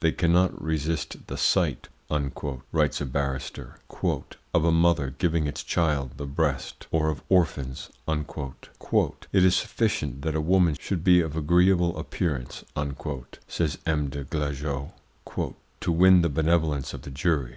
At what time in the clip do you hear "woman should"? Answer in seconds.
10.42-11.02